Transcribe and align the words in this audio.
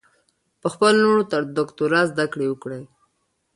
په 0.61 0.67
خپلو 0.73 0.97
لوڼو 1.03 1.23
تر 1.31 1.41
دوکترا 1.57 2.01
ذدکړي 2.09 2.47
وکړئ 2.49 2.83